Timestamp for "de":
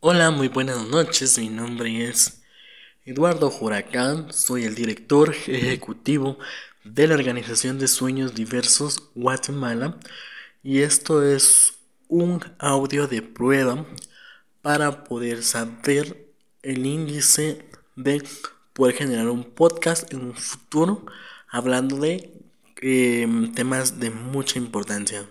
6.84-7.08, 7.80-7.88, 13.08-13.22, 17.96-18.22, 21.96-22.32, 23.98-24.10